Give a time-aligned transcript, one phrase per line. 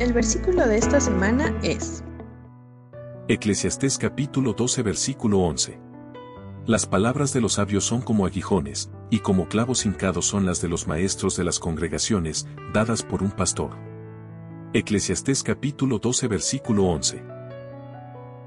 [0.00, 2.04] El versículo de esta semana es
[3.26, 5.80] Eclesiastés capítulo 12 versículo 11.
[6.66, 10.68] Las palabras de los sabios son como aguijones, y como clavos hincados son las de
[10.68, 13.70] los maestros de las congregaciones, dadas por un pastor.
[14.72, 17.37] Eclesiastés capítulo 12 versículo 11.